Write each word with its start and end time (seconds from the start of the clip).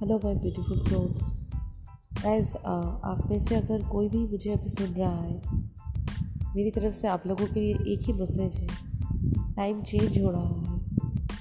Hello 0.00 0.16
my 0.24 0.34
beautiful 0.34 0.78
souls 0.80 1.22
guys 2.14 2.54
आप 2.56 3.22
में 3.30 3.38
से 3.38 3.54
अगर 3.54 3.82
कोई 3.88 4.08
भी 4.08 4.18
मुझे 4.26 4.50
अभी 4.52 4.68
सुन 4.68 4.92
रहा 4.94 5.22
है, 5.22 5.40
मेरी 6.56 6.70
तरफ़ 6.70 6.94
से 6.94 7.08
आप 7.08 7.26
लोगों 7.26 7.46
के 7.46 7.60
लिए 7.60 7.74
एक 7.92 8.06
ही 8.06 8.12
मैसेज 8.12 8.56
है। 8.56 8.66
टाइम 9.56 9.80
चेंज 9.82 10.18
हो 10.18 10.30
रहा 10.30 10.42
है 10.42 10.78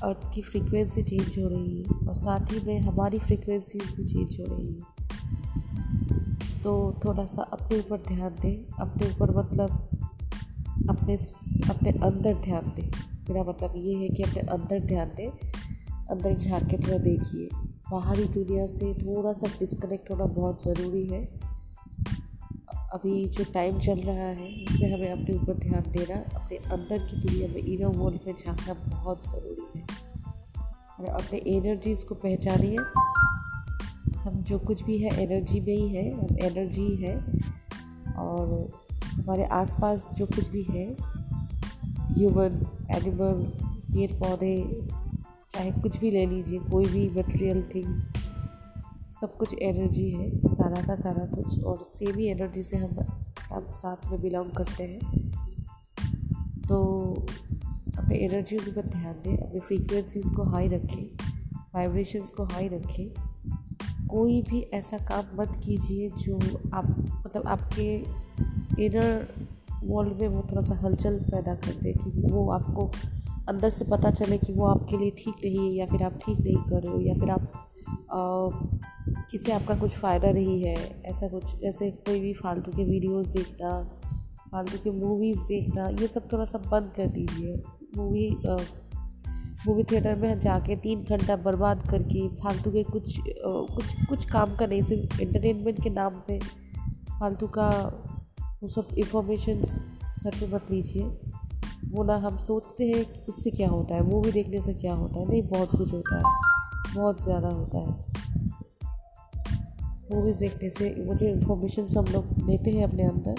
अर्थ 0.03 0.33
की 0.35 0.41
फ्रीक्वेंसी 0.41 1.01
चेंज 1.01 1.37
हो 1.39 1.47
रही 1.47 1.77
है, 1.77 2.07
और 2.07 2.13
साथ 2.13 2.53
ही 2.53 2.59
में 2.67 2.79
हमारी 2.79 3.19
फ्रीक्वेंसीज 3.19 3.93
भी 3.95 4.03
चेंज 4.03 4.39
हो 4.39 4.45
रही 4.49 4.73
है। 4.73 4.79
तो 6.63 6.73
थोड़ा 7.05 7.25
सा 7.25 7.41
अपने 7.43 7.79
ऊपर 7.79 8.03
ध्यान 8.07 8.35
दें, 8.41 8.57
अपने 8.79 9.11
ऊपर 9.11 9.37
मतलब 9.37 9.69
अपने 10.89 11.15
अपने 11.69 11.91
अंदर 12.01 12.41
ध्यान 12.41 12.73
दें। 12.75 12.89
मेरा 13.29 13.43
मतलब 13.43 13.73
ये 13.77 13.95
है 13.95 14.09
कि 14.09 14.23
अपने 14.23 14.41
अंदर 14.49 14.85
ध्यान 14.87 15.15
दें, 15.17 15.29
अंदर 16.09 16.35
झाँक 16.35 16.63
के 16.63 16.77
थोड़ा 16.77 16.97
देखिए। 17.03 17.49
बाहरी 17.91 18.23
दुनिया 18.23 18.65
से 18.65 18.93
थोड़ा 18.93 19.33
सा 19.33 19.47
डिस्कनेक्ट 19.47 20.11
होना 20.11 20.25
बहुत 20.25 20.63
ज़रूरी 20.63 21.07
है। 21.07 21.25
अभी 22.93 23.27
जो 23.27 23.43
टाइम 23.53 23.79
चल 23.79 23.99
रहा 23.99 24.15
है 24.15 24.65
उसमें 24.69 24.93
हमें 24.93 25.11
अपने 25.11 25.35
ऊपर 25.35 25.53
ध्यान 25.53 25.91
देना, 25.91 26.39
अपने 26.39 26.57
अंदर 26.57 26.97
की 26.97 27.17
दुनिया 27.21 27.47
में 27.47 27.57
इनर 27.57 27.97
वर्ल्ड 27.97 28.19
में 28.27 28.33
झांकना 28.39 28.73
बहुत 28.73 29.29
ज़रूरी 29.29 29.79
है। 29.79 29.85
और 30.99 31.05
अपने 31.05 31.39
एनर्जीज़ 31.47 32.05
को 32.05 32.15
पहचानिए। 32.15 32.77
हम 34.17 34.33
जो 34.35 34.59
कुछ 34.59 34.83
भी 34.83 34.97
है 34.97 35.23
एनर्जी 35.23 35.59
में 35.59 35.75
ही 35.75 35.89
है, 35.89 36.13
हम 36.13 36.37
एनर्जी 36.39 36.95
है 36.95 37.15
और 38.17 38.69
हमारे 39.03 39.45
आसपास 39.45 40.09
जो 40.13 40.25
कुछ 40.25 40.49
भी 40.49 40.63
है 40.63 40.95
ह्यूमन 42.13 42.65
एनिमल्स 42.91 43.61
पेड़ 43.63 44.11
पौधे 44.11 44.87
चाहे 45.51 45.71
कुछ 45.71 45.99
भी 45.99 46.11
ले 46.11 46.25
लीजिए, 46.25 46.59
कोई 46.61 46.85
भी 46.85 47.09
मटेरियल 47.09 47.61
थिंग 47.75 48.01
सब 49.11 49.35
कुछ 49.37 49.53
एनर्जी 49.53 50.09
है, 50.09 50.29
सारा 50.47 50.81
का 50.85 50.95
सारा 50.95 51.25
कुछ, 51.25 51.63
और 51.63 51.83
सेम 51.83 52.17
ही 52.17 52.27
एनर्जी 52.27 52.63
से 52.63 52.77
हम 52.77 52.95
सब 53.49 53.73
साथ 53.73 54.09
में 54.11 54.21
बिलोंग 54.21 54.51
करते 54.51 54.83
हैं। 54.83 54.99
तो 56.67 56.77
अपने 57.97 58.17
एनर्जी 58.17 58.57
के 58.57 58.71
ऊपर 58.71 58.89
ध्यान 58.89 59.13
दें, 59.23 59.37
अपने 59.37 59.59
फ्रीक्वेंसीज 59.59 60.29
को 60.35 60.43
हाई 60.43 60.67
रखें 60.67 61.05
वाइब्रेशंस 61.75 62.31
को 62.31 62.43
हाई 62.43 62.67
रखें। 62.67 64.07
कोई 64.07 64.41
भी 64.41 64.59
ऐसा 64.73 64.97
काम 64.97 65.41
मत 65.41 65.59
कीजिए 65.63 66.09
जो 66.19 66.37
आप 66.73 66.85
मतलब 67.25 67.47
आपके 67.47 67.93
इनर 68.85 69.27
वर्ल्ड 69.83 70.21
में 70.21 70.27
वो 70.27 70.41
थोड़ा 70.41 70.61
सा 70.61 70.75
हलचल 70.75 71.19
पैदा 71.21 71.55
कर 71.55 71.81
दे, 71.81 71.91
क्योंकि 71.93 72.21
वो 72.33 72.49
आपको 72.51 72.91
अंदर 73.49 73.69
से 73.69 73.85
पता 73.85 74.11
चले 74.11 74.37
कि 74.37 74.53
वो 74.53 74.65
आपके 74.65 74.97
लिए 74.97 75.11
ठीक 75.11 75.33
नहीं 75.45 75.67
है 75.67 75.73
या 75.73 75.85
फिर 75.85 76.03
आप 76.03 76.13
ठीक 76.13 76.39
नहीं 76.39 76.55
कर 76.55 76.83
रहे 76.83 76.93
हो 76.93 77.01
या 77.01 77.13
फिर 77.13 77.29
आप 77.29 77.51
किसी 79.31 79.51
आपका 79.51 79.75
कुछ 79.75 79.91
फ़ायदा 79.91 80.31
नहीं 80.31 80.61
है 80.63 81.01
ऐसा 81.05 81.27
कुछ 81.27 81.59
जैसे 81.59 81.91
कोई 81.91 82.19
भी 82.19 82.33
फालतू 82.33 82.71
के 82.71 82.83
वीडियोस 82.83 83.27
देखना 83.27 84.01
फालतू 84.51 84.77
के 84.77 84.91
मूवीज़ 84.91 85.43
देखना 85.47 85.89
ये 85.89 86.07
सब 86.07 86.31
थोड़ा 86.33 86.43
सा 86.43 86.57
बंद 86.57 86.93
कर 86.95 87.07
दीजिए। 87.07 87.63
मूवी 87.97 88.37
मूवी 89.67 89.83
थिएटर 89.83 90.15
में 90.15 90.39
जाके 90.39 90.75
तीन 90.75 91.03
घंटा 91.03 91.35
बर्बाद 91.35 91.87
करके 91.89 92.27
फालतू 92.27 92.71
के 92.71 92.83
कुछ 92.83 93.19
आ, 93.19 93.23
कुछ 93.47 93.95
कुछ 94.09 94.25
काम 94.25 94.55
का 94.55 94.67
नहीं 94.67 94.81
सिर्फ़ 94.81 95.21
एंटरटेनमेंट 95.21 95.83
के 95.83 95.89
नाम 95.89 96.13
पे 96.27 96.39
फालतू 97.19 97.47
का 97.47 97.69
वो 98.63 98.67
सब 98.67 98.87
इंफॉर्मेशन 98.97 99.61
सर 100.13 100.31
पे 100.31 100.55
मत 100.55 100.71
लीजिए। 100.71 101.03
वो 101.91 102.03
ना 102.03 102.15
हम 102.17 102.37
सोचते 102.37 102.87
हैं 102.87 103.03
उससे 103.25 103.51
क्या 103.51 103.69
होता 103.69 103.95
है 103.95 104.03
मूवी 104.03 104.31
देखने 104.31 104.61
से 104.61 104.73
क्या 104.73 104.93
होता 104.93 105.19
है। 105.19 105.27
नहीं, 105.29 105.41
बहुत 105.43 105.69
कुछ 105.71 105.93
होता 105.93 106.15
है, 106.17 106.23
बहुत 106.95 107.23
ज़्यादा 107.23 107.49
होता 107.49 107.77
है। 107.79 108.15
मूवीज़ 110.11 110.37
देखने 110.37 110.69
से 110.69 110.89
वो 110.99 111.15
जो 111.15 111.25
इन्फॉर्मेशन 111.27 111.87
हम 111.97 112.05
लोग 112.05 112.25
लेते 112.49 112.71
हैं 112.71 112.83
अपने 112.83 113.03
अंदर, 113.03 113.35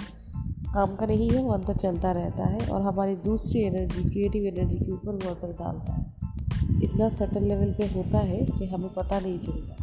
काम 0.73 0.95
का 0.95 1.05
नहीं 1.05 1.29
है, 1.29 1.43
वो 1.43 1.51
अंदर 1.51 1.75
चलता 1.75 2.11
रहता 2.11 2.45
है 2.45 2.67
और 2.69 2.81
हमारी 2.81 3.15
दूसरी 3.15 3.61
एनर्जी 3.61 4.03
क्रिएटिव 4.03 4.45
एनर्जी 4.45 4.77
के 4.77 4.91
ऊपर 4.91 5.15
वो 5.15 5.31
असर 5.31 5.51
डालता 5.59 5.93
है। 5.93 6.05
इतना 6.83 7.09
सटल 7.09 7.43
लेवल 7.43 7.73
पे 7.73 7.85
होता 7.87 8.19
है 8.19 8.45
कि 8.47 8.65
हमें 8.65 8.93
पता 8.93 9.19
नहीं 9.19 9.39
चलता। 9.39 9.75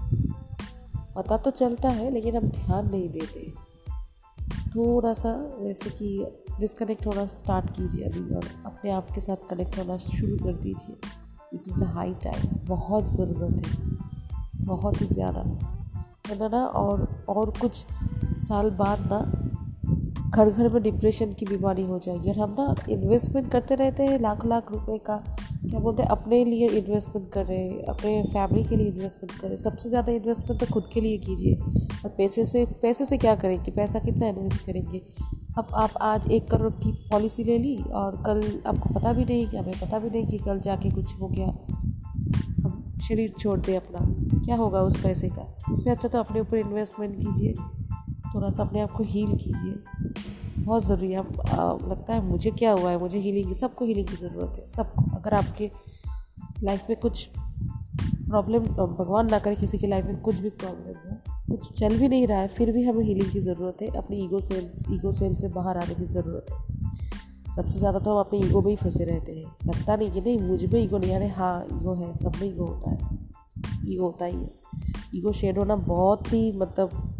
पता 1.16 1.37
तो 1.37 1.50
चलता 1.50 1.88
है, 1.88 2.10
लेकिन 2.10 2.37
हम 2.37 2.49
ध्यान 2.49 2.91
नहीं 2.91 3.09
देते। 3.09 3.50
थोड़ा 4.71 5.12
सा 5.15 5.32
जैसे 5.62 5.91
कि 5.91 6.09
डिसकनेक्ट 6.61 7.06
होना 7.06 7.27
स्टार्ट 7.27 7.71
कीजिए 7.71 8.05
अभी 8.05 8.34
और 8.34 8.44
अपने 8.67 8.91
आप 8.91 9.11
के 9.11 9.21
साथ 9.21 9.37
कनेक्ट 9.50 9.78
होना 9.78 9.97
शुरू 9.97 10.37
कर 10.37 10.53
दीजिए। 10.53 10.97
This 11.53 11.69
is 11.69 11.77
the 11.77 11.83
high 11.83 12.15
time 12.15 12.67
बहुत 12.67 13.12
ज़रूरत 13.12 13.67
है। 13.67 13.97
बहुत 14.65 15.00
ही 15.00 15.06
ज़्यादा। 15.06 15.41
है 16.28 16.50
ना? 16.50 16.67
और 16.67 17.25
और 17.28 17.50
कुछ 17.50 17.87
साल 18.25 18.71
बाद 18.71 19.00
ना 19.00 19.45
घर 20.36 20.50
घर 20.50 20.69
में 20.69 20.82
डिप्रेशन 20.82 21.32
की 21.32 21.47
बीमारी 21.47 21.82
हो 21.82 21.98
जाएगी। 21.98 22.30
और 22.30 22.38
हम 22.38 22.54
ना 22.58 22.74
इन्वेस्टमेंट 22.91 23.50
करते 23.50 23.74
रहते 23.74 24.06
हैं 24.06 24.19
लाख 24.20 24.44
लाख 24.47 24.70
रुपए 24.72 24.98
का। 25.06 25.16
क्या 25.60 25.78
बोलते 25.80 26.02
हैं? 26.02 26.08
अपने 26.10 26.44
लिए 26.44 26.69
इन्वेस्टमेंट 26.70 27.30
कर 27.32 27.47
रहे 27.47 27.58
हैं 27.58 27.84
अपने 27.84 28.22
फैमिली 28.24 28.64
के 28.64 28.76
लिए 28.76 28.86
इन्वेस्टमेंट 28.86 29.41
करें। 29.41 29.56
सबसे 29.56 29.88
ज़्यादा 29.88 30.12
इन्वेस्टमेंट 30.12 30.60
तो 30.60 30.66
खुद 30.75 30.88
के 30.94 31.00
लिए 31.00 31.19
कीजिए। 31.19 31.54
और 32.04 32.14
पैसे 32.19 32.44
से 32.44 32.64
पैसे 32.82 33.04
से 33.04 33.16
क्या 33.19 33.34
करेंगे 33.34 33.70
पैसा 33.70 33.98
कितना 33.98 34.28
इन्वेस्ट 34.28 34.66
करेंगे? 34.66 35.02
अब 35.58 35.69
आप 35.75 35.96
आज 36.02 36.30
एक 36.32 36.50
करोड़ 36.50 36.72
की 36.75 36.92
पॉलिसी 37.10 37.44
ले 37.44 37.58
ली 37.58 37.76
और 37.94 38.22
कल 38.26 38.42
आपको 38.66 38.94
पता 38.94 39.12
भी 39.12 39.25
नहीं 39.25 39.46
कि, 39.48 39.56
हमें 39.56 39.75
पता 39.80 39.98
भी 39.98 40.10
नहीं 40.10 40.26
कि 40.26 40.38
कल 40.38 40.60
जाके 40.60 40.91
कुछ 40.91 41.14
हो 41.20 41.28
गया। 41.28 41.46
हम 42.64 42.98
शरीर 43.08 43.32
छोड़ 43.38 43.58
दें 43.60 43.76
अपना। 43.76 44.00
क्या 44.44 44.56
होगा 44.56 44.82
उस 44.82 45.00
पैसे 45.02 45.28
का? 45.28 45.56
इससे 45.72 45.91
अच्छा 45.91 46.08
तो 46.08 46.19
अपने 46.19 46.41
ऊपर 46.41 46.56
इन्वेस्टमेंट 46.56 47.16
कीजिए। 47.16 47.54
थोड़ा 48.34 48.48
सा 48.50 48.62
अपने 48.62 48.80
आप 48.80 48.91
को 48.92 49.04
हील 49.04 49.34
कीजिए। 49.34 49.95
बहुत 50.66 50.84
ज़रूरी 50.84 51.12
है। 51.12 51.19
अब 51.19 51.88
लगता 51.91 52.15
है 52.15 52.22
मुझे 52.25 52.50
क्या 52.50 52.72
हुआ 52.72 52.91
है, 52.91 52.99
मुझे 52.99 53.19
हीलिंग 53.19 53.47
की, 53.49 53.54
सबको 53.54 53.84
हीलिंग 53.84 54.06
की 54.09 54.16
ज़रूरत 54.16 54.59
है, 54.59 54.66
सबको। 54.66 55.04
अगर 55.16 55.34
आपके 55.34 55.71
लाइफ 56.62 56.87
में 56.88 56.99
कुछ 57.00 57.28
प्रॉब्लम 58.28 58.65
भगवान 58.99 59.31
ना 59.31 59.38
करे 59.38 59.56
किसी 59.56 59.78
की 59.78 59.87
लाइफ 59.87 60.05
में 60.06 60.21
कुछ 60.21 60.38
भी 60.38 60.50
प्रॉब्लम 60.53 60.94
हो, 61.00 61.16
कुछ 61.49 61.72
चल 61.72 61.99
भी 61.99 62.09
नहीं 62.09 62.26
रहा 62.26 62.38
है, 62.38 62.49
फिर 62.49 62.72
भी 62.72 62.82
हमें 62.82 63.03
हीलिंग 63.05 63.31
की 63.32 63.41
ज़रूरत 63.41 63.82
है। 63.82 63.88
अपनी 63.97 64.16
ईगो 64.25 64.41
सेल 64.41 64.71
ईगो 64.94 65.12
सेल 65.12 65.34
से 65.34 65.49
बाहर 65.49 65.78
आने 65.78 65.94
की 65.94 66.05
ज़रूरत 66.06 66.47
है। 66.50 67.55
सबसे 67.56 67.78
ज़्यादा 67.78 67.99
तो 67.99 68.12
हम 68.12 68.19
अपने 68.21 68.38
ईगो 68.38 68.62
में 68.62 68.71
ही 68.71 68.76
फंसे 68.76 69.05
रहते 69.05 69.32
हैं। 69.32 69.56
लगता 69.66 69.97
नहीं 69.97 70.10
कि 70.10 70.21
नहीं, 70.21 70.38
मुझमें 70.41 70.81
ईगो 70.81 70.99
नहीं 70.99 71.19
रहे 71.19 71.28
हाँ 71.28 71.66
ईगो 71.72 71.94
है, 71.94 72.12
सब 72.15 72.32
में 72.41 72.49
ईगो 72.49 72.65
होता 72.65 72.91
है। 72.91 72.99
ईगो 73.88 74.05
होता 74.05 74.25
ही 74.25 74.37
है। 74.37 74.50
ईगो 75.15 75.32
शेड 75.32 75.59
होना 75.59 75.76
बहुत 75.76 76.32
ही 76.32 76.50
मतलब 76.53 77.16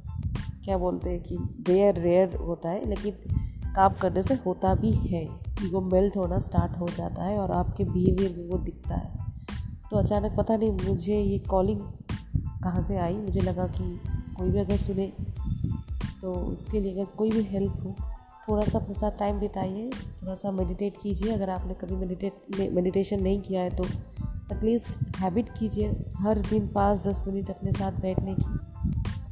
क्या 0.67 0.77
बोलते 0.79 1.11
हैं 1.11 1.21
कि 1.23 1.37
रेयर 1.69 2.01
रेयर 2.01 2.35
होता 2.37 2.69
है, 2.69 2.89
लेकिन 2.89 3.73
काम 3.75 3.93
करने 3.93 4.23
से 4.23 4.35
होता 4.37 4.75
भी 4.75 4.91
है। 4.93 5.23
ईगो 5.65 5.81
मेल्ट 5.83 6.17
होना 6.17 6.39
स्टार्ट 6.39 6.79
हो 6.79 6.89
जाता 6.89 7.25
है 7.25 7.39
और 7.39 7.51
आपके 7.53 7.85
बिहेवियर 7.85 8.35
में 8.39 8.49
वो 8.49 8.59
दिखता 8.61 8.95
है। 8.95 9.15
तो 9.91 9.97
अचानक 9.97 10.37
पता 10.37 10.57
नहीं, 10.57 10.71
मुझे 10.73 11.19
ये 11.19 11.39
कॉलिंग 11.51 11.81
कहाँ 12.65 12.83
से 12.83 12.97
आई? 12.97 13.17
मुझे 13.17 13.41
लगा 13.41 13.67
कि 13.69 14.01
कोई 14.37 14.51
भी 14.51 14.59
अगर 14.59 14.77
सुने 14.77 15.13
तो 16.23 16.33
उसके 16.35 16.81
लिए 16.81 16.93
अगर 16.95 17.05
कोई 17.17 17.31
भी 17.31 17.43
हेल्प 17.45 17.81
हो 17.85 17.95
थोड़ा 18.49 18.65
सा 18.65 18.79
अपने 18.79 18.95
साथ 18.95 19.19
टाइम 19.19 19.39
बिताइए 19.41 19.91
थोड़ा 20.23 20.35
सा 20.35 20.51
मेडिटेट 20.53 20.97
कीजिए। 21.03 21.33
अगर 21.33 21.51
आपने 21.51 21.75
कभी 21.75 21.97
मेडिटेट 21.97 22.73
मेडिटेशन 22.73 23.23
नहीं 23.23 23.41
किया 23.41 23.63
है 23.63 23.77
तो 23.77 23.85
एटलीस्ट 23.85 24.99
हैबिट 25.17 25.49
कीजिए, 25.59 25.91
हर 26.19 26.39
दिन 26.41 26.69
पाँच 26.69 27.07
दस 27.07 27.23
मिनट 27.27 27.51
अपने 27.51 27.73
साथ 27.73 28.01
बैठने 28.03 28.35
की। 28.35 28.86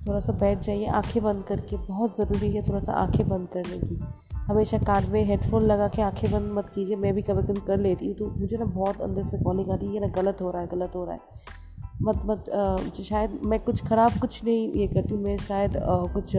थोड़ा 0.07 0.21
सा 0.21 0.33
बैठ 0.35 0.61
जाइए, 0.61 0.87
आँखें 0.87 1.23
बंद 1.23 1.45
करके, 1.45 1.77
बहुत 1.79 2.17
ज़रूरी 2.17 2.51
है 2.51 2.63
थोड़ा 2.63 2.79
सा 2.79 2.93
आँखें 2.95 3.29
बंद 3.29 3.49
करने 3.49 3.79
की। 3.79 4.01
हमेशा 4.47 4.79
कान 4.79 5.11
में 5.11 5.23
हेडफोन 5.25 5.63
लगा 5.63 5.89
के 5.89 6.03
आँखें 6.03 6.31
बंद 6.31 6.53
मत 6.53 6.69
कीजिए, 6.75 6.97
मैं 6.97 7.15
भी 7.15 7.23
कभी 7.23 7.43
कभी 7.45 7.61
कर 7.67 7.79
लेती 7.79 8.07
हूँ 8.07 8.15
तो 8.15 8.31
मुझे 8.31 8.57
ना 8.57 8.65
बहुत 8.67 9.01
अंदर 9.01 9.23
से 9.23 9.39
कॉलिंग 9.45 9.71
आती 9.71 9.95
है 9.95 10.01
ना 10.01 10.07
गलत 10.15 10.43
हो 10.43 10.51
रहा 10.51 10.63
है, 10.63 10.69
गलत 10.69 10.93
हो 10.95 11.05
रहा 11.05 11.15
है। 11.15 11.21
मत 12.03 12.23
मत 12.27 12.45
शायद, 13.01 13.39
मैं 13.45 13.61
कुछ 13.61 13.85
ख़राब 13.85 14.19
कुछ 14.21 14.43
नहीं 14.45 14.73
ये 14.73 14.87
करती 14.89 15.15
हूँ, 15.15 15.23
मैं 15.23 15.37
शायद 15.41 15.81
कुछ 16.15 16.37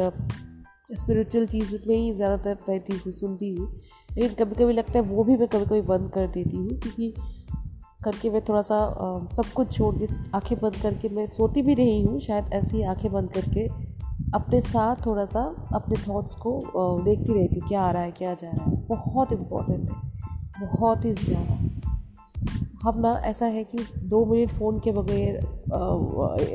स्पिरिचुअल 0.92 1.46
चीज़ 1.48 1.76
में 1.88 1.96
ही 1.96 2.14
ज़्यादातर 2.14 2.58
रहती 2.70 2.94
हूँ, 2.96 3.12
सुनती 3.14 3.50
हूँ। 3.50 3.72
लेकिन 4.10 4.34
कभी 4.36 4.56
कभी 4.56 4.74
लगता 4.74 4.94
है 4.94 5.02
वो 5.04 5.24
भी 5.24 5.38
मैं 5.38 5.48
कभी 5.48 5.66
कभी 5.66 5.82
बंद 5.84 6.10
कर 6.12 6.28
देती 6.28 6.58
हूँ, 6.58 6.78
क्योंकि 6.80 7.14
करके 8.06 8.30
मैं 8.30 8.42
थोड़ा 8.42 8.62
सा 8.62 8.78
सब 9.34 9.52
कुछ 9.56 9.72
छोड़ 9.78 9.96
के 9.98 10.08
आँखें 10.36 10.58
बंद 10.60 10.76
करके 10.76 11.10
मैं 11.10 11.26
सोती 11.26 11.62
भी 11.62 11.74
रही 11.74 12.02
हूँ, 12.04 12.20
शायद 12.20 12.54
ऐसे 12.54 12.78
ही 12.78 12.84
आँखें 12.84 13.12
बंद 13.12 13.32
करके 13.34 13.68
अपने 14.34 14.60
साथ 14.62 15.06
थोड़ा 15.06 15.26
सा 15.26 15.42
अपने 15.76 15.96
थॉट्स 16.08 16.36
को 16.36 16.60
देखती 17.06 17.34
रहती 17.34 17.60
हूँ, 17.60 17.68
क्या 17.68 17.82
आ 17.82 17.92
रहा 17.92 18.02
है, 18.02 18.12
क्या 18.12 18.34
जा 18.34 18.50
रहा 18.50 18.66
है। 18.66 18.76
बहुत 18.88 19.32
इम्पोर्टेंट 19.34 19.90
है, 19.90 19.96
बहुत 20.62 21.06
ही 21.06 21.12
ज़्यादा। 21.14 21.54
हम 22.84 23.00
ना, 23.00 23.14
ऐसा 23.26 23.46
है 23.48 23.64
कि 23.64 23.86
दो 24.04 24.26
मिनट 24.26 24.50
फ़ोन 24.50 24.80
के 24.80 24.92
बगैर 24.92 25.36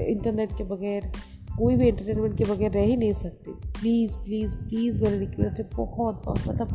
इंटरनेट 0.09 0.57
के 0.59 0.65
बगैर 0.65 1.11
कोई 1.59 1.77
भी 1.77 1.89
एंटरटेनमेंट 1.89 2.37
के 2.39 2.45
बगैर 2.45 2.73
रह 2.73 2.83
ही 2.83 2.97
नहीं 2.97 3.13
सकते। 3.13 3.51
प्लीज़ 3.81 4.17
प्लीज़ 4.19 4.57
प्लीज़ 4.59 5.01
मेरी 5.03 5.19
रिक्वेस्ट 5.19 5.61
है 5.61 5.69
बहुत 5.77 6.23
बहुत 6.25 6.49
मतलब 6.49 6.75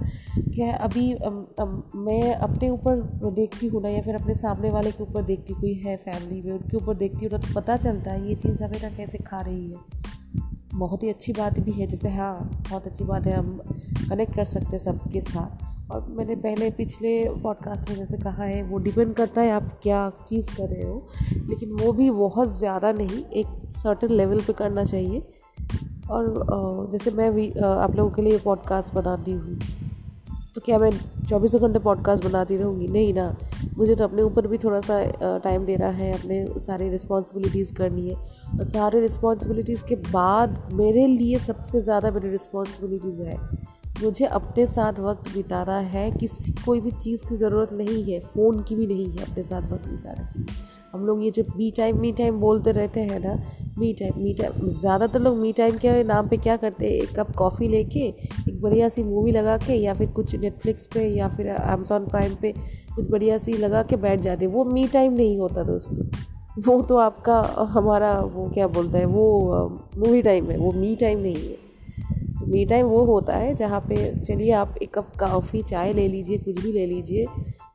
क्या 0.56 0.68
है 0.68 0.74
अभी 0.74 1.12
अम, 1.14 1.46
अम, 1.60 1.84
मैं 1.96 2.34
अपने 2.36 2.70
ऊपर 2.70 3.02
देखती 3.36 3.68
हूँ 3.68 3.82
ना 3.82 3.90
या 3.90 4.02
फिर 4.02 4.16
अपने 4.16 4.34
सामने 4.34 4.72
वाले 4.72 4.92
के 4.92 5.04
ऊपर 5.04 5.24
देखती 5.24 5.54
कोई 5.54 5.74
है 5.74 5.98
फैमिली 5.98 6.42
में 6.42 6.52
उनके 6.54 6.78
ऊपर 6.78 6.96
देखती 6.96 7.26
हूँ 7.26 7.32
ना 7.32 7.38
तो 7.38 7.54
पता 7.56 7.78
चलता 7.78 8.12
है 8.12 8.28
ये 8.30 8.36
चीज़ 8.36 8.64
हमें 8.64 8.82
ना 8.82 8.90
कैसे 8.90 9.18
खा 9.18 9.42
रही 9.42 9.72
है। 9.72 9.80
बहुत 10.76 11.04
ही 11.04 11.10
अच्छी 11.10 11.34
बात 11.34 11.60
भी 11.60 11.72
है 11.72 11.88
जैसे 11.88 12.10
हाँ 12.10 12.34
बहुत 12.70 12.88
अच्छी 12.88 13.04
बात 13.04 13.28
है 13.28 13.34
हम 13.34 13.58
कनेक्ट 14.10 14.36
कर 14.36 14.46
सकते 14.46 14.70
हैं 14.72 14.80
सबके 14.80 15.22
साथ। 15.22 15.75
और 15.92 16.06
मैंने 16.10 16.36
पहले 16.36 16.70
पिछले 16.72 17.12
पॉडकास्ट 17.44 17.90
में 17.90 17.96
जैसे 17.98 18.18
कहा 18.18 18.44
है, 18.44 18.62
वो 18.64 18.78
डिपेंड 18.80 19.14
करता 19.14 19.42
है 19.42 19.52
आप 19.52 19.70
क्या 19.84 20.10
चीज़ 20.30 20.50
कर 20.58 20.70
रहे 20.70 20.84
हो। 20.84 21.08
लेकिन 21.50 21.72
वो 21.82 21.92
भी 21.94 22.10
बहुत 22.12 22.58
ज़्यादा 22.58 22.92
नहीं, 22.92 23.24
एक 23.24 23.48
सर्टन 23.76 24.12
लेवल 24.12 24.42
पे 24.42 24.54
करना 24.54 24.84
चाहिए। 24.84 25.22
और 26.12 26.88
जैसे 26.92 27.12
मैं 27.12 27.34
भी 27.34 27.50
आप 27.60 27.96
लोगों 27.96 28.12
के 28.12 28.22
लिए 28.22 28.38
पॉडकास्ट 28.40 28.94
बनाती 28.94 29.32
हूँ। 29.32 29.60
तो 30.56 30.62
क्या 30.62 30.78
मैं 30.80 30.90
चौबीसों 31.30 31.62
घंटे 31.62 31.80
पॉडकास्ट 31.80 32.26
बनाती 32.26 32.58
रहूँगी? 32.58 32.88
नहीं 32.88 33.14
ना। 33.14 33.36
मुझे 33.78 33.96
तो 33.96 34.04
अपने 34.04 34.22
ऊपर 34.22 34.48
भी 34.48 34.58
थोड़ा 34.58 34.80
सा 34.80 35.00
टाइम 35.44 35.66
देना 35.66 35.88
है, 35.88 36.12
अपने 36.14 36.60
सारी 36.60 36.90
रिस्पॉन्सिबिलिटीज़ 36.90 37.74
करनी 37.74 38.08
है। 38.10 38.16
और 38.16 38.64
सारे 38.64 39.00
रिस्पॉन्सिबिलिटीज़ 39.02 39.84
के 39.86 39.96
बाद 39.96 40.70
मेरे 40.74 41.08
लिए 41.08 41.40
सबसे 41.40 41.82
ज़्यादा 41.82 42.12
मेरी 42.12 42.30
रिस्पॉन्सिबिलिटीज़ 42.30 43.22
है। 43.22 43.38
मुझे 43.96 44.26
अपने 44.28 44.66
साथ 44.66 45.00
वक्त 45.00 45.34
बिताना 45.34 45.78
है, 45.80 46.10
किसी, 46.12 46.52
कोई 46.66 46.80
भी 46.80 46.92
चीज़ 46.94 47.26
की 47.26 47.36
ज़रूरत 47.36 47.70
नहीं 47.74 48.04
है, 48.04 48.20
फ़ोन 48.20 48.60
की 48.64 48.76
भी 48.76 48.88
नहीं 48.88 49.10
है 49.10 49.24
अपने 49.24 49.44
साथ 49.44 49.72
वक्त 49.72 49.88
बिताना। 49.90 50.46
हम 50.94 51.06
लोग 51.06 51.24
ये 51.24 51.30
जो 51.32 51.44
मी 51.56 51.70
टाइम 51.78 51.98
मी 52.00 52.12
टाइम 52.12 52.40
बोलते 52.40 52.72
रहते 52.72 53.00
हैं 53.00 53.20
ना 53.20 53.34
मी 53.78 53.92
टाइम 53.94 54.22
मी 54.24 54.34
टाइम 54.34 54.68
ज़्यादातर 54.70 55.22
लोग 55.22 55.38
मी 55.38 55.52
टाइम 55.54 55.78
के 55.78 56.04
नाम 56.04 56.28
पे 56.30 56.38
क्या 56.38 56.56
करते 56.58 56.86
हैं, 56.86 56.94
एक 56.94 57.16
कप 57.20 57.32
कॉफ़ी 57.36 57.68
लेके, 57.68 58.00
एक 58.00 58.62
बढ़िया 58.62 58.90
सी 58.90 59.04
मूवी 59.04 59.32
लगा 59.32 59.58
के, 59.58 59.74
या 59.74 59.94
फिर 59.94 60.08
कुछ 60.12 60.36
नेटफ्लिक्स 60.36 60.88
पे, 60.94 61.08
या 61.08 61.28
फिर 61.28 61.50
अमेजोन 61.50 62.06
प्राइम 62.06 62.36
पे, 62.36 62.54
कुछ 62.96 63.10
बढ़िया 63.10 63.38
सी 63.38 63.58
लगा 63.58 63.84
के 63.84 63.96
बैठ 63.98 64.20
जाते 64.20 64.48
वो 64.48 64.66
मी 64.66 64.88
टाइम 64.88 65.14
नहीं 65.14 65.38
होता 65.40 65.64
दोस्तों। 65.64 66.08
वो 66.68 66.82
तो 66.82 66.98
आपका, 66.98 67.42
हमारा 67.72 68.20
वो 68.20 68.50
क्या 68.50 68.68
बोलता 68.68 68.98
है, 68.98 69.06
वो 69.06 69.90
मूवी 69.98 70.22
टाइम 70.22 70.52
है, 70.52 70.58
वो 70.58 70.72
मी 70.72 70.96
टाइम 70.96 71.20
नहीं 71.20 71.36
है। 71.36 71.64
मी 72.46 72.66
टाइम 72.66 72.86
वो 72.86 73.04
होता 73.06 73.36
है 73.36 73.54
जहाँ 73.56 73.80
पे, 73.82 73.96
चलिए 74.20 74.52
आप 74.54 74.76
एक 74.82 74.94
कप 74.94 75.12
कॉफ़ी 75.20 75.62
चाय 75.64 75.94
ले 75.94 76.08
लीजिए, 76.08 76.38
कुछ 76.38 76.62
भी 76.62 76.72
ले 76.72 76.86
लीजिए। 76.86 77.26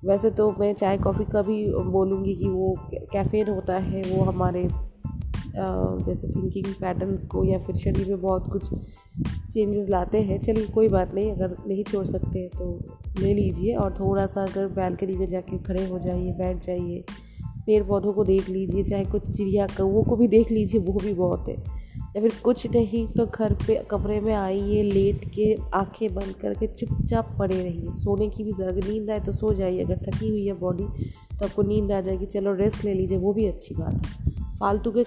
वैसे 0.04 0.30
तो 0.30 0.50
मैं 0.60 0.72
चाय 0.74 0.98
कॉफ़ी 0.98 1.24
का 1.24 1.42
भी 1.42 1.64
बोलूँगी 1.90 2.34
कि 2.34 2.48
वो 2.48 2.74
कैफ़ेन 2.90 3.48
होता 3.48 3.76
है, 3.78 4.02
वो 4.04 4.22
हमारे 4.24 4.68
जैसे 5.52 6.28
थिंकिंग 6.28 6.66
पैटर्न्स 6.80 7.24
को 7.24 7.42
या 7.44 7.58
फिर 7.58 7.76
शरीर 7.76 8.08
में 8.08 8.20
बहुत 8.20 8.50
कुछ 8.52 8.68
चेंजेस 9.52 9.88
लाते 9.90 10.20
हैं। 10.20 10.38
चलिए 10.40 10.66
कोई 10.66 10.88
बात 10.88 11.14
नहीं, 11.14 11.32
अगर 11.32 11.56
नहीं 11.66 11.84
छोड़ 11.84 12.04
सकते 12.06 12.46
तो 12.48 12.78
ले 13.18 13.32
लीजिए 13.34 13.74
और 13.74 13.94
थोड़ा 13.94 14.26
सा 14.26 14.42
अगर 14.42 14.66
बैल्कनी 14.74 15.16
में 15.16 15.26
जाके 15.28 15.58
खड़े 15.58 15.86
हो 15.86 15.98
जाइए, 15.98 16.32
बैठ 16.32 16.64
जाइए 16.66 17.04
पेड़ 17.66 17.82
पौधों 17.84 18.12
को 18.12 18.24
देख 18.24 18.48
लीजिए, 18.48 18.82
चाहे 18.82 19.04
कुछ 19.04 19.28
चिड़िया, 19.28 19.66
कौओं 19.68 20.02
को 20.04 20.16
भी 20.16 20.28
देख 20.28 20.50
लीजिए, 20.50 20.80
वो 20.80 20.92
भी 20.94 21.14
बहुत 21.14 21.48
है। 21.48 21.56
या 22.16 22.22
फिर 22.22 22.32
कुछ 22.44 22.66
नहीं 22.66 23.06
तो 23.06 23.26
घर 23.26 23.52
पे, 23.66 23.74
कमरे 23.90 24.20
में 24.20 24.34
आइए, 24.34 24.82
लेट 24.82 25.24
के 25.34 25.56
आँखें 25.74 26.14
बंद 26.14 26.34
करके 26.40 26.66
चुपचाप 26.66 27.36
पड़े 27.38 27.62
रहिए। 27.62 27.90
सोने 27.92 28.28
की 28.28 28.44
भी 28.44 28.52
ज़रूरत 28.52 28.84
नींद 28.84 29.10
आए 29.10 29.20
तो 29.20 29.32
सो 29.32 29.52
जाइए। 29.54 29.84
अगर 29.84 29.98
थकी 30.06 30.28
हुई 30.28 30.46
है 30.46 30.52
बॉडी 30.52 30.84
तो 31.38 31.44
आपको 31.44 31.62
नींद 31.62 31.92
आ 31.92 32.00
जाएगी। 32.00 32.26
चलो 32.26 32.54
रेस्ट 32.54 32.84
ले 32.84 32.94
लीजिए, 32.94 33.18
वो 33.18 33.32
भी 33.32 33.46
अच्छी 33.46 33.74
बात 33.74 34.06
है। 34.06 34.30
फालतू 34.60 34.90
के 34.90 35.04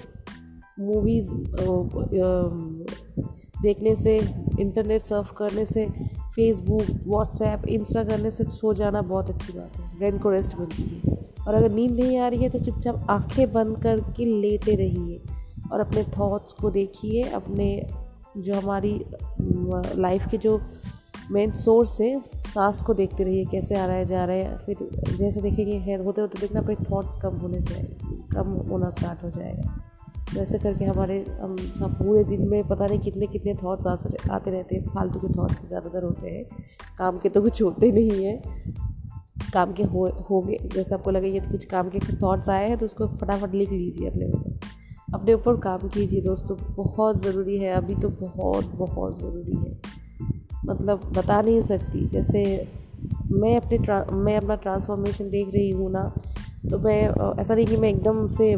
मूवीज़ 0.79 1.33
देखने 3.61 3.95
से 3.95 4.17
इंटरनेट 4.59 5.01
सर्फ 5.01 5.33
करने 5.37 5.65
से 5.65 5.87
फेसबुक 6.35 6.83
व्हाट्सएप 7.07 7.67
इंस्टा 7.67 8.03
करने 8.03 8.31
से 8.31 8.43
सो 8.43 8.73
जाना 8.73 9.01
बहुत 9.01 9.29
अच्छी 9.29 9.53
बात 9.53 9.77
है। 9.77 9.97
ब्रेन 9.97 10.17
को 10.17 10.29
रेस्ट 10.29 10.59
मिलती 10.59 10.83
है। 10.83 11.13
और 11.47 11.53
अगर 11.53 11.71
नींद 11.71 11.99
नहीं 11.99 12.17
आ 12.17 12.27
रही 12.27 12.43
है 12.43 12.49
तो 12.49 12.59
चुपचाप 12.59 13.07
आँखें 13.09 13.51
बंद 13.53 13.77
करके 13.77 14.25
लेटे 14.41 14.75
रहिए। 14.75 15.21
और 15.71 15.79
अपने 15.79 16.03
थॉट्स 16.17 16.53
को 16.53 16.69
देखिए, 16.71 17.23
अपने 17.23 17.85
जो 18.37 18.53
हमारी 18.53 18.99
लाइफ 19.97 20.27
के 20.31 20.37
जो 20.37 20.59
मेन 21.31 21.51
सोर्स 21.51 21.99
है, 22.01 22.21
सांस 22.45 22.81
को 22.81 22.93
देखते 22.93 23.23
रहिए, 23.23 23.45
कैसे 23.45 23.75
आ 23.75 23.85
रहा 23.85 23.95
है, 23.95 24.05
जा 24.05 24.25
रहा 24.25 24.35
है। 24.35 24.57
फिर 24.57 25.15
जैसे 25.17 25.41
देखेंगे, 25.41 25.79
खैर, 25.79 25.99
होते 25.99 26.21
होते 26.21 26.39
देखना, 26.39 26.61
अपने 26.61 26.75
थॉट्स 26.91 27.15
कम 27.15 27.35
होने 27.35 27.61
जाए 27.61 27.83
कम 28.33 28.49
होना 28.69 28.89
स्टार्ट 28.89 29.23
हो 29.23 29.29
जाएगा। 29.29 29.79
वैसे 30.33 30.59
करके 30.59 30.85
हमारे, 30.85 31.19
हम 31.41 31.55
सब 31.79 31.97
पूरे 31.97 32.23
दिन 32.23 32.47
में 32.49 32.67
पता 32.67 32.85
नहीं 32.85 32.99
कितने 32.99 33.27
कितने 33.27 33.53
थॉट्स 33.53 33.87
आते 33.87 34.51
रहते 34.51 34.75
हैं। 34.75 34.93
फालतू 34.93 35.19
के 35.19 35.27
थॉट्स 35.33 35.65
ज़्यादातर 35.67 36.03
होते 36.03 36.29
हैं। 36.29 36.45
काम 36.97 37.17
के 37.17 37.29
तो 37.29 37.41
कुछ 37.41 37.61
होते 37.61 37.91
नहीं 37.91 38.23
हैं। 38.25 38.41
काम 39.53 39.73
के 39.73 39.83
हो 39.83 40.05
हो 40.29 40.39
गए 40.41 40.57
जैसे 40.75 40.95
आपको 40.95 41.11
लगे 41.11 41.27
ये 41.27 41.39
तो 41.39 41.51
कुछ 41.51 41.65
काम 41.65 41.89
के 41.89 41.99
थॉट्स 42.21 42.49
आए 42.49 42.69
हैं 42.69 42.77
तो 42.77 42.85
उसको 42.85 43.07
फटाफट 43.17 43.53
लिख 43.53 43.71
लीजिए 43.71 44.09
अपने 44.09 44.27
अपने 45.13 45.33
ऊपर 45.33 45.57
काम 45.59 45.87
कीजिए 45.87 46.21
दोस्तों 46.21 46.57
बहुत 46.75 47.21
ज़रूरी 47.21 47.57
है, 47.57 47.73
अभी 47.73 47.95
तो 47.95 48.09
बहुत 48.11 48.71
बहुत 48.75 49.19
ज़रूरी 49.19 49.55
है। 49.57 49.79
मतलब 50.65 51.11
बता 51.17 51.41
नहीं 51.41 51.61
सकती, 51.61 52.07
जैसे 52.07 52.43
मैं 53.31 53.55
अपने 53.57 53.77
मैं 54.15 54.35
अपना 54.37 54.55
ट्रांसफॉर्मेशन 54.57 55.29
देख 55.29 55.53
रही 55.53 55.69
हूँ 55.69 55.91
ना 55.91 56.03
तो 56.71 56.77
मैं 56.79 57.01
ऐसा 57.41 57.55
नहीं 57.55 57.65
कि 57.65 57.77
मैं 57.77 57.89
एकदम 57.89 58.27
से 58.29 58.55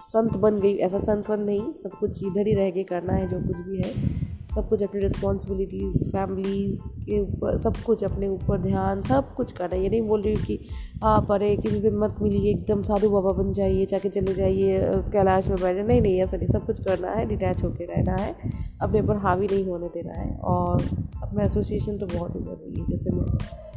संत 0.00 0.36
बन 0.36 0.56
गई, 0.56 0.74
ऐसा 0.76 0.98
संत 0.98 1.28
बन 1.30 1.40
नहीं, 1.40 1.72
सब 1.74 1.98
कुछ 2.00 2.22
इधर 2.24 2.46
ही 2.46 2.54
रह 2.54 2.70
के 2.70 2.82
करना 2.84 3.12
है, 3.12 3.26
जो 3.28 3.38
कुछ 3.38 3.56
भी 3.58 3.78
है। 3.78 4.27
सब 4.58 4.68
कुछ 4.68 4.82
अपनी 4.82 5.00
रिस्पॉन्सिबिलिटीज़ 5.00 6.04
फैमिलीज़ 6.10 6.80
के 7.04 7.20
ऊपर, 7.20 7.56
सब 7.56 7.76
कुछ 7.76 8.02
अपने 8.04 8.28
ऊपर 8.28 8.58
ध्यान, 8.58 9.00
सब 9.00 9.34
कुछ 9.34 9.52
करना 9.52 9.76
ये 9.76 9.88
नहीं 9.88 10.00
बोल 10.02 10.22
रही 10.22 10.34
हूँ 10.34 10.44
कि 10.44 10.58
आप 11.02 11.30
अरे 11.32 11.54
किसी 11.56 11.80
से 11.80 11.90
मत 11.90 12.16
मिलिए, 12.22 12.50
एकदम 12.50 12.82
साधु 12.82 13.10
बाबा 13.10 13.32
बन 13.32 13.52
जाइए, 13.52 13.86
जाके 13.86 14.08
चले 14.08 14.34
जाइए 14.34 14.80
कैलाश 15.12 15.48
में 15.48 15.56
बैठे। 15.60 15.82
नहीं 15.82 16.00
नहीं, 16.02 16.20
ऐसा 16.22 16.36
नहीं। 16.36 16.46
सब 16.46 16.66
कुछ 16.66 16.84
करना 16.84 17.10
है 17.10 17.26
डिटैच 17.26 17.62
होकर 17.64 17.86
रहना 17.86 18.16
है, 18.16 18.34
अपने 18.82 19.00
ऊपर 19.00 19.16
हावी 19.16 19.46
नहीं 19.46 19.64
होने 19.66 19.88
देना 19.94 20.12
है। 20.12 20.36
और 20.36 20.82
अपना 21.22 21.44
एसोसिएशन 21.44 21.98
तो 21.98 22.06
बहुत 22.06 22.34
ही 22.34 22.40
ज़रूरी 22.40 22.80
है। 22.80 22.86
जैसे 22.86 23.10
मैं 23.10 23.26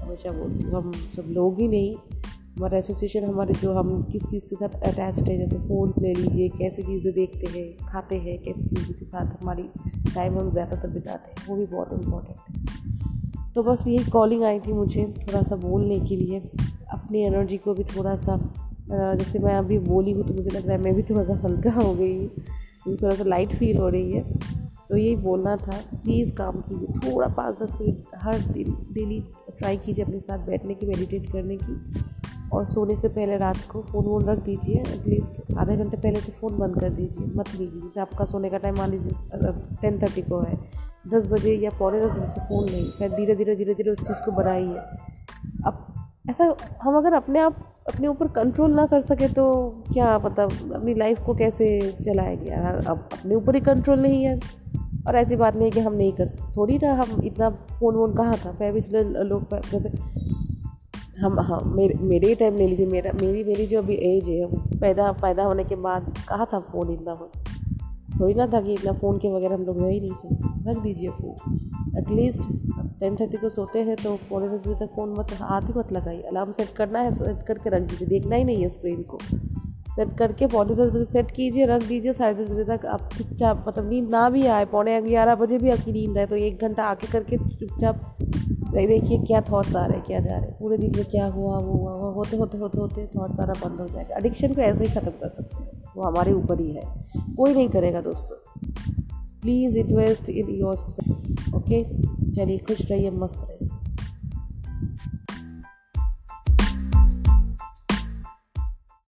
हमेशा 0.02 0.32
बोलती 0.32 0.64
हूँ, 0.64 0.82
हम 0.82 0.92
सब 1.16 1.30
लोग 1.30 1.60
ही 1.60 1.68
नहीं 1.68 1.96
हमारा 2.52 2.78
एसोसिएशन 2.78 3.24
हमारे 3.24 3.54
जो 3.54 3.74
हम 3.74 4.02
किस 4.12 4.26
चीज़ 4.26 4.46
के 4.48 4.56
साथ 4.56 4.74
अटैच्ड 4.84 5.30
है, 5.30 5.38
जैसे 5.38 5.58
फ़ोन्स 5.60 6.00
ले 6.02 6.14
लीजिए, 6.14 6.50
कैसी 6.52 6.84
चीज़ें 6.84 7.14
देखते 7.14 7.48
हैं, 7.50 7.68
खाते 7.88 8.18
हैं, 8.18 8.38
कैसी 8.44 8.70
चीज़ों 8.70 8.94
के 8.96 9.06
साथ 9.06 9.42
हमारी 9.42 9.64
टाइम 10.14 10.40
हम 10.40 10.52
ज़्यादातर 10.52 10.90
बिताते 10.90 11.32
हैं, 11.32 11.48
वो 11.48 11.56
भी 11.56 11.66
बहुत 11.68 11.94
इम्पोर्टेंट 11.94 12.38
है। 12.40 13.54
तो 13.54 13.64
बस 13.64 13.88
यही 13.88 14.10
कॉलिंग 14.12 14.44
आई 14.44 14.60
थी 14.60 14.74
मुझे 14.74 15.06
थोड़ा 15.20 15.42
सा 15.44 15.56
बोलने 15.58 16.00
के 16.00 16.16
लिए, 16.16 16.40
अपनी 16.94 17.24
एनर्जी 17.24 17.58
को 17.58 17.74
भी 17.74 17.84
थोड़ा 17.96 18.16
सा 18.18 18.40
जैसे 18.90 19.40
मैं 19.40 19.54
अभी 19.56 19.78
बोली 19.80 20.12
हूँ 20.12 20.24
तो 20.28 20.34
मुझे 20.34 20.50
लग 20.50 20.66
रहा 20.66 20.76
है 20.76 20.82
मैं 20.84 20.94
भी 20.96 21.04
थोड़ा 21.04 21.24
सा 21.24 21.34
हल्का 21.44 21.72
हो 21.72 21.94
गई 21.94 22.16
हूँ, 22.16 22.30
मुझे 22.88 23.02
थोड़ा 23.02 23.16
सा 23.16 23.24
लाइट 23.24 23.56
फील 23.56 23.78
हो 23.78 23.90
रही 23.90 24.12
है। 24.12 24.24
तो 24.90 24.98
यही 24.98 25.16
बोलना 25.18 25.56
था 25.58 25.80
प्लीज़ 25.94 26.34
काम 26.36 26.60
कीजिए, 26.62 26.88
थोड़ा 26.96 27.28
पाँच 27.28 27.62
दस 27.62 27.74
मिनट 27.82 28.16
हर 28.22 28.40
दिन 28.48 28.76
डेली 28.94 29.20
ट्राई 29.50 29.78
कीजिए 29.78 30.06
अपने 30.06 30.20
साथ 30.20 30.46
बैठने 30.48 30.74
की 30.76 30.86
मेडिटेट 30.86 31.32
करने 31.32 31.58
की। 31.58 31.76
और 32.54 32.66
सोने 32.66 32.96
से 32.96 33.10
पहले 33.10 33.38
रात 33.38 33.58
को 33.72 33.82
फ़ोन 33.82 34.06
वोन 34.06 34.26
रख 34.26 34.40
दीजिए 34.40 34.80
एटलीस्ट 34.80 35.42
आधे 35.58 35.76
घंटे 35.78 35.98
पहले 35.98 36.20
से 36.20 36.32
फ़ोन 36.32 36.58
बंद 36.58 36.80
कर 36.80 36.90
दीजिए, 36.90 37.26
मत 37.36 37.54
लीजिए। 37.56 37.82
जैसे 37.82 38.00
आपका 38.00 38.26
सोने 38.26 38.50
का 38.50 38.58
टाइम 38.58 38.78
मान 38.78 38.92
लीजिए 38.92 39.52
टेन 39.82 40.00
थर्टी 40.02 40.22
को 40.22 40.40
है। 40.40 40.58
दस 41.08 41.28
बजे 41.28 41.56
या 41.56 41.72
पौने 41.80 42.02
दस 42.02 42.14
बजे 42.14 42.30
से 42.30 42.42
फ़ोन 42.42 42.66
नहीं, 42.66 42.92
फिर 42.92 43.12
धीरे 43.12 43.36
धीरे 43.36 43.56
धीरे 43.56 43.74
धीरे 43.74 43.92
उस 43.92 44.00
चीज़ 44.00 44.22
को 44.26 44.32
बढ़ाइए। 44.32 44.78
अब 45.66 45.86
ऐसा 46.30 46.56
हम 46.84 46.98
अगर 46.98 47.14
अपने 47.14 47.40
आप, 47.40 47.58
अपने 47.88 48.08
ऊपर 48.08 48.28
कंट्रोल 48.28 48.74
ना 48.74 48.86
कर 48.86 49.02
सके 49.02 49.28
तो 49.28 49.46
क्या 49.94 50.18
मतलब 50.20 50.74
अपनी 50.76 50.94
लाइफ 50.94 51.22
को 51.26 51.34
कैसे 51.34 51.68
चलाएँगे 52.06 52.50
अब 52.50 52.86
अपने 52.88 53.36
ऊपर 53.36 53.56
ही 53.56 53.62
कंट्रोल 53.62 54.00
नहीं 54.00 54.24
है। 54.24 54.40
और 55.08 55.16
ऐसी 55.16 55.36
बात 55.36 55.56
नहीं 55.56 55.66
है 55.66 55.72
कि 55.72 55.80
हम 55.80 55.94
नहीं 55.94 56.12
कर 56.14 56.26
सकते 56.26 56.52
थोड़ी 56.58 56.78
ना 56.78 56.94
हम 56.94 57.22
इतना 57.24 57.50
फ़ोन 57.50 57.96
वोन 57.96 58.14
कहाँ 58.16 58.38
था? 58.38 58.52
फिर 58.52 58.74
पिछले 58.74 59.04
लोग, 59.04 59.56
जैसे 59.72 59.90
हम 61.22 61.40
हाँ 61.40 61.60
मेरे 61.66 61.94
मेरे 62.02 62.28
ही 62.28 62.36
टाइम 62.36 62.56
ले 62.58 62.68
लीजिए, 62.68 62.86
मेरा, 62.88 63.12
मेरी 63.22 63.44
मेरी 63.44 63.66
जो 63.68 63.78
अभी 63.78 63.96
एज 64.08 64.30
है 64.30 64.46
पैदा 64.80 65.12
पैदा 65.12 65.44
होने 65.44 65.64
के 65.64 65.76
बाद 65.78 66.14
कहा 66.30 66.46
था 66.46 66.60
फ़ोन 66.72 66.94
इतना 66.94 67.16
थोड़ी 68.20 68.34
ना 68.34 68.48
था 68.48 68.62
कि 68.62 68.74
इतना 68.74 68.92
फ़ोन 68.94 69.18
के 69.18 69.30
वगैरह 69.32 69.56
हम 69.56 69.62
लोग 69.62 69.80
रह 69.82 69.88
ही 69.88 70.00
नहीं 70.00 70.16
सकते। 70.16 70.70
रख 70.70 70.82
दीजिए 70.84 71.10
फ़ोन 71.12 71.96
एटलीस्ट 71.98 72.44
टेन 73.00 73.16
थर्टी 73.16 73.38
को 73.38 73.50
सोते 73.50 73.80
हैं 73.80 73.96
तो 73.96 74.16
पौने 74.30 74.50
दस 74.50 74.60
बजे 74.60 74.76
तक 74.76 74.92
फ़ोन 74.96 75.14
मत, 75.20 75.34
हाथ 75.34 75.62
ही 75.62 75.74
मत 75.78 75.92
लगाइए। 75.94 76.22
अलार्म 76.22 76.52
सेट 76.52 76.70
करना 76.70 77.00
है 77.00 77.12
सेट 77.12 77.44
करके 77.44 77.70
रख 77.70 77.82
दीजिए। 77.82 78.08
देखना 78.08 78.36
ही 78.36 78.44
नहीं 78.44 78.62
है 78.62 78.70
स्क्रीन 78.70 79.02
को। 79.04 79.20
सेट 79.96 80.18
करके 80.18 80.48
पौने 80.48 80.74
दस 80.74 80.90
बजे 80.90 81.06
सेट 81.06 81.32
कीजिए, 81.32 81.66
रख 81.66 81.88
दीजिए, 81.88 82.14
साढ़े 82.14 82.34
दस 82.34 82.50
बजे 82.52 82.64
तक 82.66 82.86
आप 82.86 83.10
चुपचाप 83.18 83.64
मतलब 83.68 83.90
नींद 83.90 84.10
ना 84.10 84.30
भी 84.30 84.46
आए, 84.48 84.66
पौने 84.66 85.02
ग्यारह 85.02 85.36
बजे 85.36 85.58
भी 85.58 85.70
आपकी 85.70 85.92
नींद 85.92 86.18
आए 86.18 86.26
तो 86.26 86.36
एक 86.36 86.62
घंटा 86.62 86.84
आके 86.86 87.12
करके 87.12 87.38
चुपचाप 87.50 88.18
देखिए 88.72 89.18
क्या 89.18 89.42
थॉट्स 89.42 89.76
आ 89.76 89.86
रहे 89.86 89.98
हैं, 89.98 90.06
क्या 90.06 90.20
जा 90.20 90.32
रहे 90.32 90.42
हैं। 90.42 90.58
पूरे 90.60 90.78
दिन 90.78 90.92
में 90.96 91.06
क्या 91.06 91.26
हुआ, 91.28 91.58
वो 91.58 91.72
हुआ, 91.72 91.92
वो 91.92 92.12
होते 92.12 92.38
होते 92.38 92.58
होते 92.58 92.80
होते 92.82 93.08
थॉट्स 93.08 93.40
आना 93.40 93.54
बंद 93.54 93.82
हो 93.82 93.88
जाएगा। 93.88 94.18
एडिक्शन 94.18 94.54
को 94.54 94.62
ऐसे 94.62 94.86
ही 94.86 94.94
ख़त्म 94.94 95.12
कर 95.12 95.30
सकते 95.30 95.64
हैं। 95.64 95.84
वो 95.98 96.04
हमारे 96.04 96.34
ऊपर 96.34 96.62
ही 96.62 96.72
है। 96.72 96.84
कोई 97.18 97.54
नहीं 97.54 97.70
करेगा 97.70 98.02
दोस्तों। 98.02 98.62
Please 99.42 99.78
invest 99.78 100.30
in 100.30 100.50
your 100.50 100.76
okay 101.56 101.84
चलिए, 102.32 102.58
खुश 102.58 102.92
रहिए, 102.92 103.12
मस्त 103.12 103.48
रहिए। 103.50 103.81